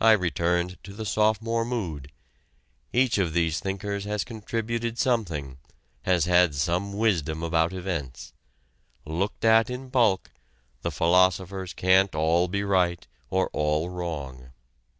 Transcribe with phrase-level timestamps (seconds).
[0.00, 2.10] I returned to the sophomore mood:
[2.92, 5.56] "Each of these thinkers has contributed something,
[6.02, 8.32] has had some wisdom about events.
[9.06, 10.32] Looked at in bulk
[10.80, 14.50] the philosophers can't all be right or all wrong."